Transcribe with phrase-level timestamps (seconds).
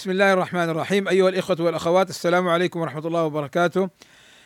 [0.00, 1.08] بسم الله الرحمن الرحيم.
[1.08, 3.88] أيها الإخوة والأخوات السلام عليكم ورحمة الله وبركاته.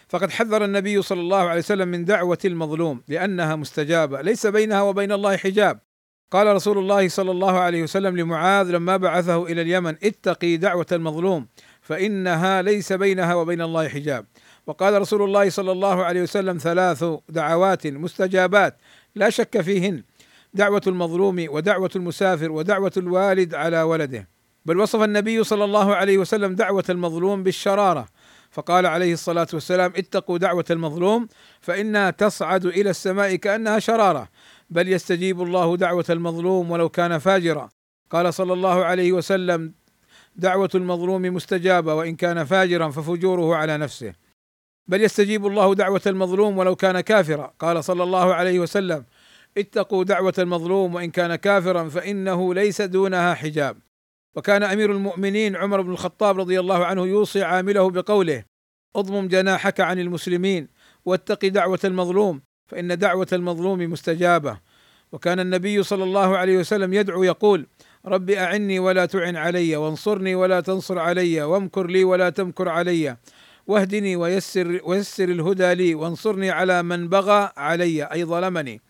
[0.09, 5.13] فقد حذر النبي صلى الله عليه وسلم من دعوة المظلوم لأنها مستجابة ليس بينها وبين
[5.13, 5.81] الله حجاب.
[6.31, 11.47] قال رسول الله صلى الله عليه وسلم لمعاذ لما بعثه إلى اليمن اتقي دعوة المظلوم
[11.81, 14.27] فإنها ليس بينها وبين الله حجاب.
[14.67, 18.77] وقال رسول الله صلى الله عليه وسلم ثلاث دعوات مستجابات
[19.15, 20.03] لا شك فيهن
[20.55, 24.34] دعوة المظلوم ودعوة المسافر ودعوة الوالد على ولده.
[24.65, 28.07] بل وصف النبي صلى الله عليه وسلم دعوة المظلوم بالشرارة.
[28.51, 31.29] فقال عليه الصلاة والسلام اتقوا دعوة المظلوم
[31.61, 34.29] فإنها تصعد إلى السماء كأنها شرارة.
[34.71, 37.69] بل يستجيب الله دعوة المظلوم ولو كان فاجرا.
[38.11, 39.75] قال صلى الله عليه وسلم
[40.37, 44.13] دعوة المظلوم مستجابة وإن كان فاجرا ففجوره على نفسه.
[44.89, 47.55] بل يستجيب الله دعوة المظلوم ولو كان كافرا.
[47.59, 49.05] قال صلى الله عليه وسلم
[49.59, 53.77] اتقوا دعوة المظلوم وإن كان كافرا فإنه ليس دونها حجاب.
[54.37, 58.45] وكان أمير المؤمنين عمر بن الخطاب رضي الله عنه يوصي عامله بقوله
[58.97, 60.69] اضمم جناحك عن المسلمين
[61.05, 64.59] واتق دعوة المظلوم فإن دعوة المظلوم مستجابة.
[65.13, 67.67] وكان النبي صلى الله عليه وسلم يدعو يقول
[68.07, 73.17] رب أعني ولا تعن علي وانصرني ولا تنصر علي وامكر لي ولا تمكر علي
[73.67, 78.81] واهدني ويسر ويسر الهدى لي وانصرني على من بغى علي أي ظلمني.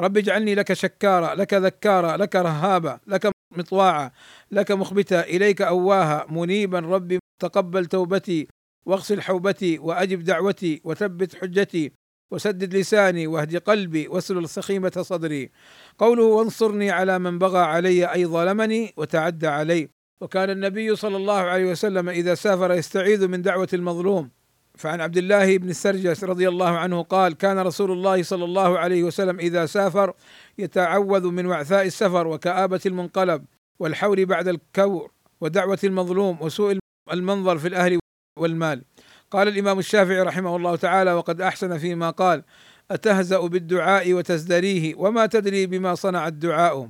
[0.00, 4.10] رب اجعلني لك شكارا لك ذكارا لك رهابا لك مطواعا
[4.50, 8.48] لك مخبتا إليك أواها منيبا ربي تقبل توبتي
[8.86, 11.92] واغسل حوبتي وأجب دعوتي وثبت حجتي
[12.30, 15.50] وسدد لساني واهد قلبي واسلل سخيمة صدري.
[15.98, 19.88] قوله وانصرني على من بغى علي أي ظلمني وتعدى علي.
[20.20, 24.30] وكان النبي صلى الله عليه وسلم إذا سافر يستعيذ من دعوة المظلوم.
[24.78, 29.02] فعن عبد الله بن السرجس رضي الله عنه قال كان رسول الله صلى الله عليه
[29.02, 30.14] وسلم إذا سافر
[30.58, 33.44] يتعوذ من وعثاء السفر وكآبة المنقلب
[33.80, 36.78] والحور بعد الكور ودعوة المظلوم وسوء
[37.12, 37.98] المنظر في الأهل
[38.38, 38.84] والمال.
[39.30, 42.42] قال الإمام الشافعي رحمه الله تعالى وقد أحسن فيما قال
[42.90, 46.88] أتهزأ بالدعاء وتزدريه وما تدري بما صنع الدعاء.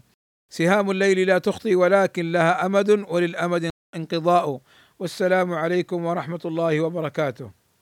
[0.52, 4.60] سهام الليل لا تخطي ولكن لها أمد وللأمد انقضاء.
[4.98, 7.61] والسلام عليكم ورحمة الله وبركاته.